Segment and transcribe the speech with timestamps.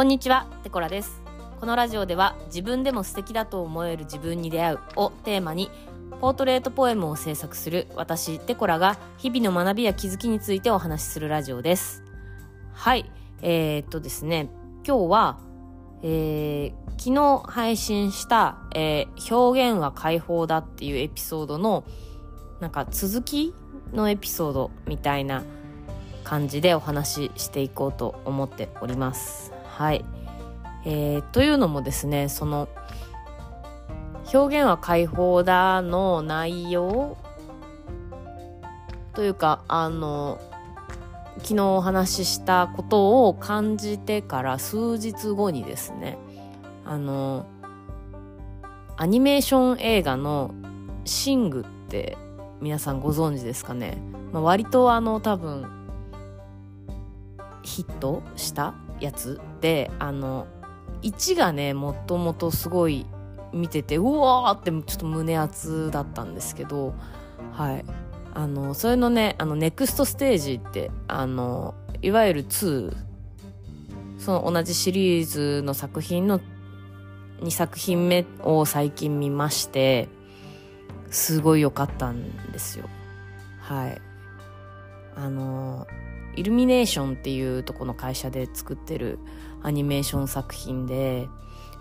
[0.00, 1.20] こんにちは、テコラです。
[1.60, 5.70] このラジオでは自分でも素敵だと思える自分に出会うをテーマに
[6.22, 12.02] ポートレートポエムを制作する私、テコラが日々の学びや気づきについてお話しするラジオです。
[12.72, 13.12] はい、
[13.42, 14.48] えー、っとですね、
[14.86, 15.38] 今日は、
[16.02, 21.84] えー、昨日配信した、えー表現は解放だっていうエピソードの
[22.58, 23.52] なんか続き
[23.92, 25.44] のエピソードみたいな
[26.24, 29.59] 感じでお話ししていこうと思っております。
[29.80, 30.04] はい。
[30.84, 32.68] えー、というのもですね、その、
[34.30, 37.16] 表現は解放だの内容
[39.14, 40.38] というか、あの、
[41.38, 46.18] 昨日お話ししたことを感じてから数日後にですね、
[46.84, 47.46] あの、
[48.98, 50.54] アニメーション映画の
[51.06, 52.18] シングって
[52.60, 53.96] 皆さんご存知ですかね、
[54.30, 55.66] まあ、割とあの多分
[57.62, 60.46] ヒットしたやつであの
[61.02, 63.06] 1がねもともとすごい
[63.52, 66.94] 見ててうわーってちょっと胸熱だったんですけど
[67.52, 67.84] はい。
[68.32, 72.94] あのそれのねあのネクストステージってあのいわゆる2
[74.18, 76.40] その同じシリーズの作品の
[77.40, 80.08] 2作品目を最近見まして
[81.10, 82.88] すごい良かったんですよ。
[83.58, 84.00] はい。
[85.16, 85.86] あの
[86.40, 89.18] イルミネーションっていうとこの会社で作ってる
[89.62, 91.28] アニメーション作品で、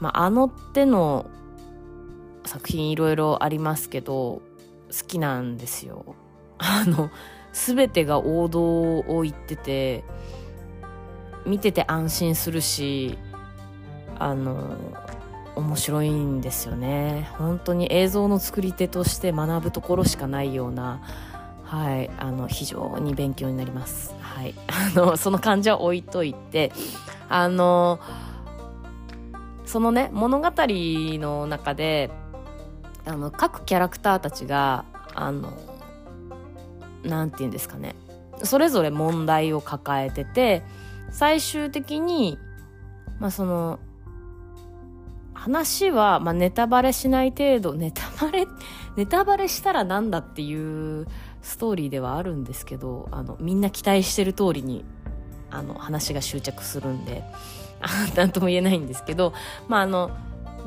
[0.01, 1.27] まあ、あの手の
[2.45, 4.41] 作品いろいろありますけど好
[5.07, 6.13] きなんですよ。
[6.57, 7.09] あの
[7.53, 10.03] 全てが王道を言ってて
[11.45, 13.17] 見てて安心するし
[14.17, 14.75] あの
[15.55, 17.29] 面白いんですよね。
[17.37, 21.01] 本当に映像の作り手として学ぶところしかないような
[21.69, 24.15] はいあの非常に勉強になります。
[24.19, 24.55] はい。
[24.67, 26.71] あのその感じは置いといて
[27.29, 27.99] あの
[29.65, 32.09] そのね物語の中で
[33.05, 35.53] あの各キャラクターたちがあの
[37.03, 37.95] なんて言うんですかね。
[38.41, 40.63] それぞれ問題を抱えてて
[41.11, 42.39] 最終的に
[43.19, 43.79] まあその
[45.39, 48.45] 話は、まあ、ネタバレしない程度ネタバレ
[48.97, 51.07] ネタバレしたらなんだっていう
[51.41, 54.83] ストーリーではあるんですけどあのみんな期待してる通りに
[55.51, 57.23] あの話が執着するんで
[57.81, 59.33] あなんとも言えないんですけど、
[59.67, 60.11] まあ、あの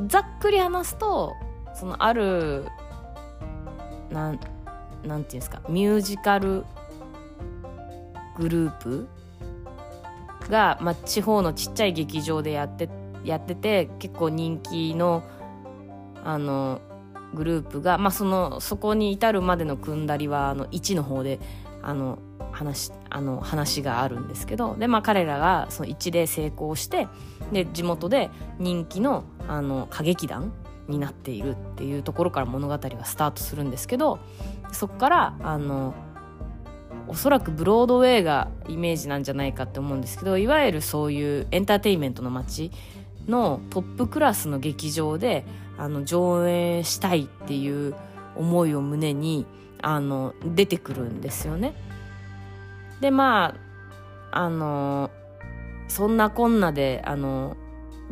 [0.07, 1.35] ざっくり話すと
[1.75, 2.67] そのある
[4.11, 4.41] なん
[5.05, 6.65] なんていうんですかミュージカル
[8.39, 9.09] グループ
[10.49, 12.89] が、まあ、地方のちっちゃい劇場でやって
[13.25, 15.23] やってて結構人気の
[16.25, 16.81] あの
[17.35, 21.41] グループが、まあ、そのそこに至るまでのくんだりはあの1の方で
[21.83, 22.19] あの
[22.53, 27.09] 話あの話があるんですけどで、まあ、彼らがその1で成功して
[27.51, 30.53] で地元で人気のあの歌劇団
[30.89, 34.19] になっているっていうところから物語がスタートするんですけど
[34.73, 35.95] そこからあの
[37.09, 42.71] おそらくブロードウェイがイメージなんじゃないかって思うんですけどいわゆるそういうエンターテインメントの街
[43.27, 45.45] のトップクラスの劇場で
[45.79, 47.95] あの上映したいっていう
[48.37, 49.47] 思いを胸に
[49.81, 51.75] あの出てくるんですよね。
[53.01, 53.55] でま
[54.31, 55.11] ああの
[55.89, 57.57] そんなこんなであの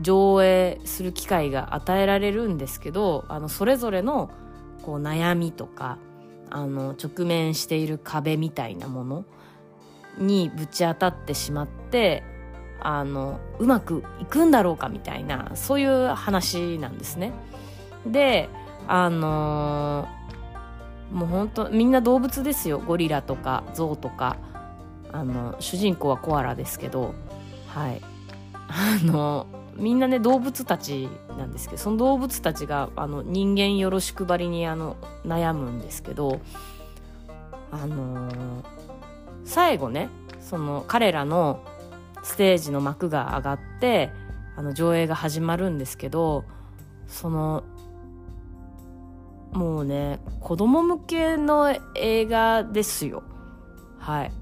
[0.00, 4.30] 上映する機会が与えられるんですけどあのそれぞれの
[4.82, 5.98] こう悩みとか
[6.50, 9.24] あの直面している壁みたいなもの
[10.18, 12.22] にぶち当たってしまって
[12.82, 17.32] あのうまくいくんだろうかみたいなそういう話なんですね。
[18.06, 18.48] で
[18.88, 20.20] あのー
[21.14, 22.78] もう本当みんな動物ですよ。
[22.78, 24.36] ゴリラとかゾウとか。
[25.12, 27.14] あの主人公はコアラですけど。
[27.66, 28.00] はい。
[28.68, 36.40] あのみんなね動物たちなんですけどその動物たちがあの人間よろしくばりにあの悩むんですけど
[37.72, 38.64] あのー
[39.44, 40.08] 最後ね
[40.40, 41.64] その彼らの
[42.22, 44.12] ステージの幕が上がって
[44.56, 46.44] あの上映が始まるんですけど
[47.06, 47.64] その
[49.52, 53.22] もうね子供向けの映画ですよ。
[53.98, 54.32] はい。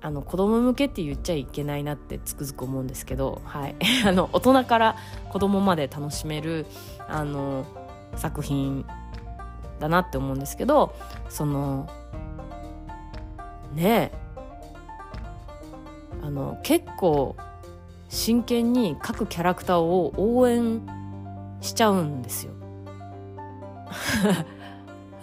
[0.00, 4.96] あの子供向けって言っちゃいけないなってつくづく思うんですけど、はい、 あの大人から
[5.30, 6.66] 子供まで楽しめる
[7.08, 7.64] あの
[8.14, 8.84] 作品
[9.80, 10.94] だなって思うんですけど
[11.30, 11.88] その
[13.74, 14.23] ねえ
[16.24, 17.36] あの結構
[18.08, 20.80] 真剣に各キャラクターを応援
[21.60, 22.52] しちゃうんですよ。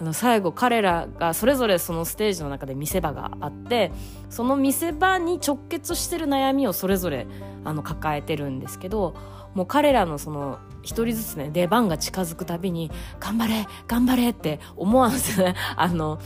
[0.00, 3.92] あの最後彼らがそれぞれそのステージの中で見せ場があって
[4.30, 7.26] その見せ場に直結してる悩みをそれぞれ
[7.64, 9.14] あの抱えてるんですけど
[9.54, 12.90] もう彼らのその一人ずつね出番が近づくたびに
[13.20, 16.18] 「頑張れ頑張れ!」って思わずね あの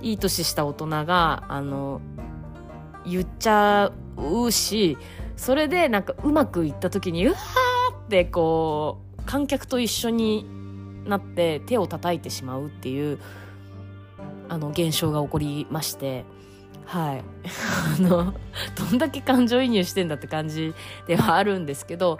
[0.00, 2.00] いい年した大人があの
[3.06, 4.98] 言っちゃうし
[5.36, 10.46] それでなんかうまくいった時にうわーってこう観客と一緒に
[11.04, 13.18] なって手を叩いてしまうっていう
[14.48, 16.24] あの現象が起こりまして
[16.84, 17.22] はい。
[17.98, 18.34] あの
[18.76, 20.74] どんだけ感情移入してんだって感じ
[21.06, 22.18] ではあるんですけど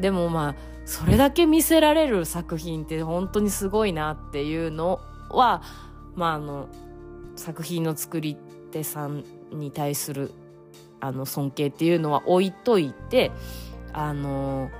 [0.00, 0.54] でもまあ
[0.84, 5.00] それだけ見せられる作品って本当にすごいなっていうの
[5.30, 5.62] は
[6.16, 6.68] まああの
[7.36, 8.36] 作品の作り
[8.72, 10.32] 手さんに対する
[11.00, 13.30] あの尊敬っていうのは置いといて
[13.92, 14.70] あの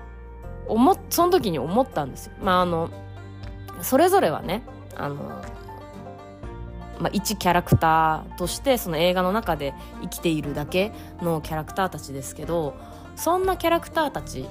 [0.66, 2.32] 思その時に思ったんですよ。
[2.42, 2.90] まああの
[3.82, 4.62] それぞれはね
[4.96, 5.16] あの、
[6.98, 12.74] まあ、一キャラクターとしてその映画の中で生きているだけのキャラクターたちですけど
[13.16, 14.46] そんなキャラクターたち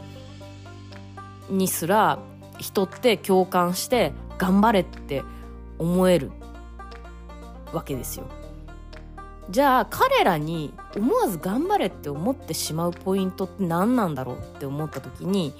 [1.50, 2.19] にすら
[2.59, 5.24] 人って共感して頑張れって
[5.80, 6.31] 思える
[7.74, 8.25] わけですよ。
[9.50, 15.54] じゃあ彼らに思わず頑張れって思ってしまうポイントって何なんだろうって思った時に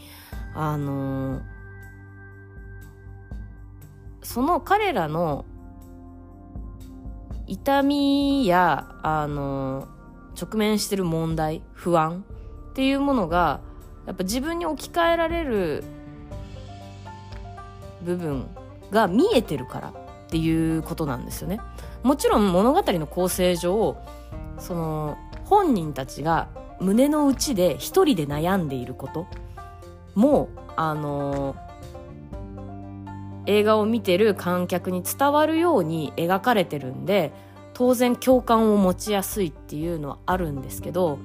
[0.56, 1.42] あのー、
[4.22, 5.46] その彼らの
[7.48, 12.24] 痛みやあのー、直面してる問題不安
[12.72, 13.62] っていうものが
[14.06, 15.84] やっぱ自分に置き換えられる
[18.04, 18.48] 部分
[18.92, 19.94] が見えてるからっ
[20.30, 21.60] ていうことなんですよね。
[22.04, 23.98] もちろん物語の構成上
[24.60, 29.28] その本人たちが胸の内で一人で悩んでいること。
[30.16, 31.56] もあの
[33.46, 37.32] 映画を見てる観客に伝わるように描かれてるんで
[37.74, 41.20] 当然共感を持ちやすいっていうのはあるんですけど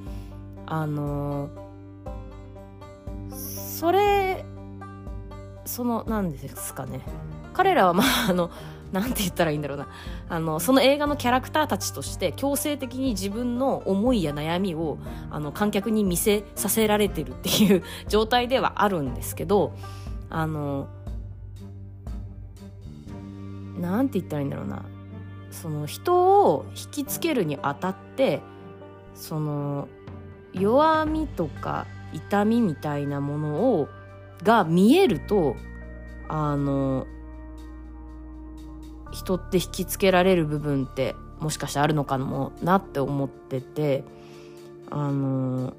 [0.66, 1.50] あの
[3.31, 4.44] それ
[5.69, 7.03] その何ですかね。
[7.53, 8.50] 彼らはまああの
[8.91, 9.87] なんて言ったらいいんだろうな。
[10.31, 14.97] あのその映画のキャラクターたちとして強制的に自分の思いや悩みを
[15.31, 19.75] あの観客に見せさせられてるっていう状態ではあるんですけど
[20.31, 20.88] あの
[23.79, 24.82] なんて言ったらいいんだろうな。
[25.50, 28.41] その人を引きつけるにあたって
[29.15, 29.88] その
[30.55, 33.88] 弱みとか痛みみたいなものを
[34.43, 35.56] が見えると
[36.29, 37.06] あの
[39.12, 44.05] 人って引きつけられる部分ってもしかしてあるのかもなって思ってて
[44.90, 45.75] あの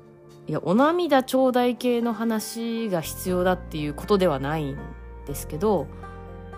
[0.47, 4.77] いやお涙ちょうだい系の話が必要だっていうことではないん
[5.27, 5.87] ですけど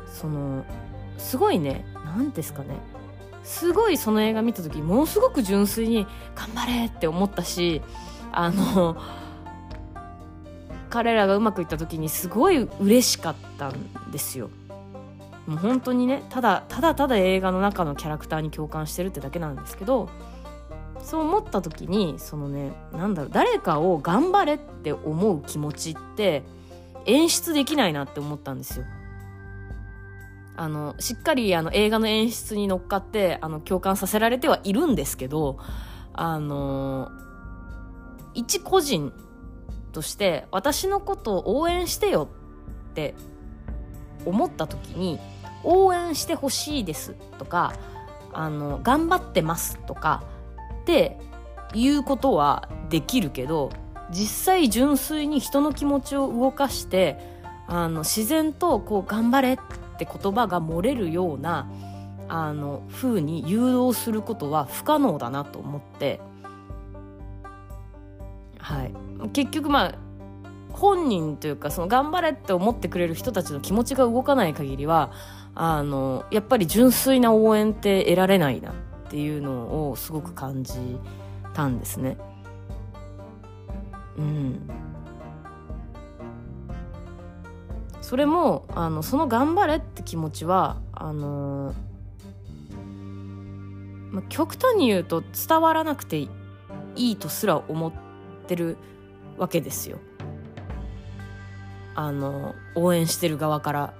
[0.05, 0.65] その
[1.17, 2.69] すごいね何ですかね
[3.43, 7.81] すごいその映画見た時ものすごく純粋に頑張れって思ったし
[8.31, 8.95] あの
[10.91, 14.49] 彼らがうまくいった時にすごい嬉しかったんですよ。
[15.47, 20.09] もう本当にねただただただ映画の中のキャラクターに共感してるってだけなんですけど
[21.03, 26.43] そう思った時にそのねなんだろう誰かを頑張れって思う気持ちって
[27.05, 28.85] 演出できないなって思ったんですよ。
[30.57, 35.57] あのしっかりあの映画の演出に乗っかってあの共感させられてはいるんですけど
[36.13, 37.09] あの
[38.35, 39.11] 一個人
[39.91, 42.27] として私のことを応援してよ
[42.91, 43.13] って
[44.25, 45.19] 思った時に
[45.63, 47.73] 応援してほしいですとか
[48.33, 50.23] あの頑張ってますとか
[50.81, 51.17] って
[51.73, 53.71] いうことはできるけど
[54.09, 57.17] 実際純粋に人の気持ちを動かして
[57.67, 59.57] あの自然とこう頑張れっ
[59.97, 61.69] て言葉が漏れるような
[62.27, 66.19] あの風に誘導することは不可能だなと思って
[69.29, 69.95] 結局まあ
[70.73, 75.11] 本人というかその頑張れって思ってくれる人たちの気持ちが動かない限りは
[75.53, 78.73] あのやっぱり純粋な応援って得られないなっ
[79.09, 80.73] ていうのをすごく感じ
[81.53, 82.17] たんですね。
[84.17, 84.69] うん、
[88.01, 91.73] それもあのその頑張れって気持ちはあの、
[94.11, 96.29] ま極端に言うと伝わらなくてい
[96.95, 97.93] いとすら思っ
[98.47, 98.77] てる
[99.41, 99.97] わけですよ。
[101.95, 103.93] あの応援してる側から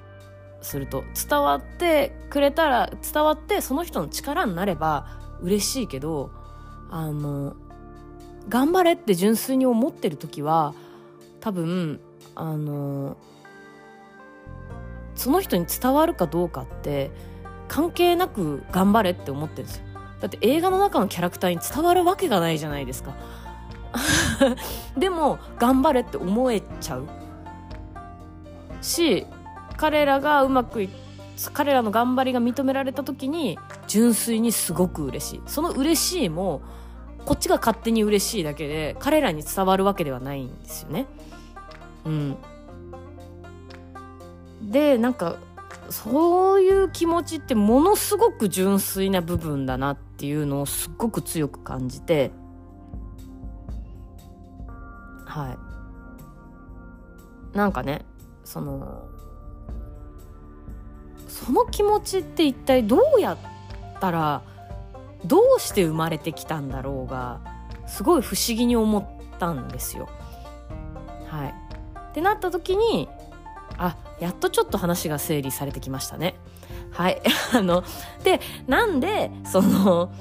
[0.62, 5.08] すると伝わってくれたら伝わってその人の力になれば
[5.42, 6.32] 嬉しいけど
[6.90, 7.56] あの
[8.48, 10.74] 頑張れって純粋に思ってる時は
[11.42, 12.00] 多分
[12.36, 13.18] あの
[15.16, 17.12] その人に伝わるかどうかって
[17.68, 19.84] 関係なく頑張れって思ってるんですよ
[20.22, 23.16] だって映画の中のキャラクターに伝わるわけがないじゃないですか
[24.98, 27.08] でも頑張れって思えちゃう。
[28.82, 29.28] し
[29.78, 30.90] 彼らがうまくい
[31.54, 33.58] 彼らの頑張りが認められた時に
[33.88, 35.42] 純粋にすごく嬉しい。
[35.46, 36.62] その嬉しいも
[37.26, 41.08] こっちが勝手に嬉しいだけで彼らに伝わるわけではないんですよね。
[42.06, 42.38] うん。
[44.62, 45.38] でなんか
[45.90, 52.32] そういう気持ちってものすごく純粋な部分だなっていうのをすっごく強く感じて
[55.32, 55.58] は
[57.54, 58.06] いなんかね
[58.44, 59.08] その
[61.30, 63.38] その気持ちって一体どうやっ
[64.02, 64.42] たら
[65.26, 67.40] どうして生まれてきたんだろうが
[67.88, 70.10] すごい不思議に思ったんですよ。
[71.28, 71.56] はい、
[72.10, 73.08] ってなった時に
[73.78, 76.36] あやっとちょっと話が整理されてきましたね。
[76.92, 77.22] はい。
[77.56, 77.84] あの、
[78.24, 80.12] で、なんで、その、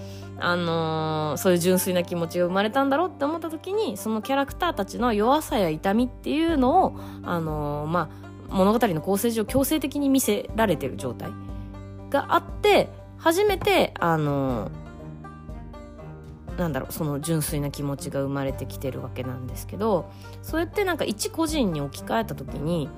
[0.40, 8.10] あのー、そういう純粋な気持ちが生まれたんだろうって思った時にそのキャラクターたちの弱さや痛みっていうのを、あのー、ま
[8.48, 11.30] あ、物語の構成上強制的に見せられてる状態
[12.08, 20.10] があって初めて、あのー、なんだろうその純粋な気持ちが生まれてきてるわけなんですけど
[20.42, 22.88] そうやってなんか一個人に置き換えた時に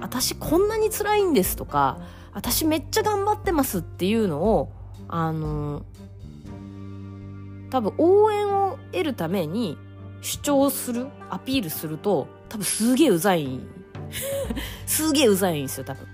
[0.00, 1.98] 私こんなに辛いんですとか
[2.34, 4.70] 私めっちゃ頑張ってますっていうのを
[5.08, 5.84] あの
[7.70, 9.78] 多分応援を得るために
[10.20, 13.60] 主張するアピールすると多分すげえうざい。
[14.86, 16.06] すげえうざいんですよ多分。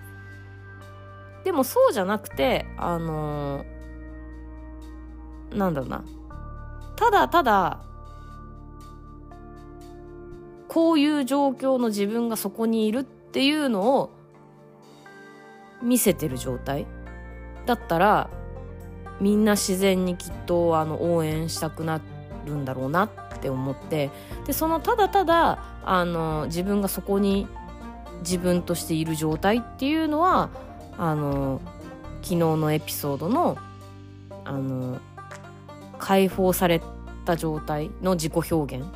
[1.44, 6.04] でもそうじゃなくてあのー、なんだろうな。
[6.96, 7.80] ただただ
[10.68, 14.10] こういう状況の自分がそこにいるっていうのを
[15.82, 16.86] 見せてる状態
[17.66, 18.30] だったら
[19.22, 22.00] みんな自然にきっとあの応援したくな
[22.44, 23.10] るんだろうなっ
[23.40, 24.10] て思って
[24.46, 27.46] でそのただただあの自分がそこに
[28.22, 30.50] 自分としている状態っていうのは
[30.98, 31.60] あの
[32.22, 33.56] 昨日のエピソードの
[34.44, 35.00] あの
[36.00, 36.80] 解放され
[37.24, 38.88] た状態の自己表現っ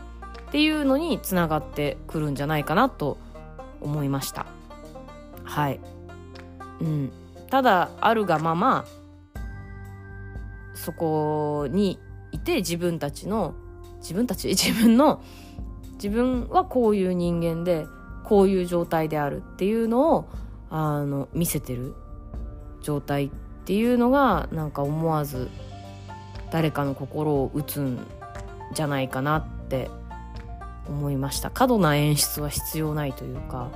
[0.50, 3.16] ていうのにつながってくるんじゃないかなと
[3.80, 4.46] 思いました。
[5.44, 5.78] はい、
[6.80, 7.12] うん、
[7.48, 8.84] ただあるがまま
[10.86, 11.98] そこに
[12.30, 13.54] いて自分たちの
[13.96, 15.20] 自分たち 自分の
[15.94, 17.86] 自分はこういう人間で
[18.22, 20.28] こういう状態であるっていうのを
[20.70, 21.96] あの見せてる
[22.82, 23.30] 状態っ
[23.64, 25.48] ていうのがなんか思わず
[26.52, 27.98] 誰かの心を打つん
[28.72, 29.90] じゃないかなって
[30.88, 31.50] 思いました。
[31.50, 33.70] 過度な演出は必要ないというか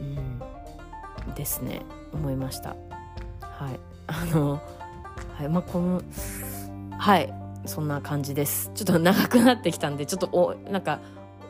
[0.00, 1.82] うんですね。
[2.14, 2.70] 思いました。
[3.40, 3.80] はい。
[4.06, 4.62] あの
[5.38, 6.02] はいまあ、この
[6.98, 7.32] はい
[7.64, 10.98] そんな感じですちょっと長くなってきたんでちょっとおなんか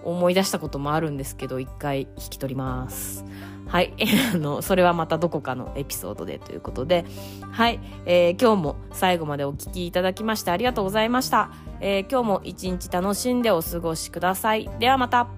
[0.04, 3.24] 思い出したこともあるんですけど一回引き取ります
[3.66, 3.92] はい。
[4.34, 7.04] あの、それはまたどこかのエピソードでということで、
[7.50, 7.78] はい。
[8.06, 11.50] えー、今日も最後までお聴きいただきましてありがとうございました。
[11.80, 14.70] えー、今日も一日楽しんでお過ごしください。
[14.78, 15.28] ではまた。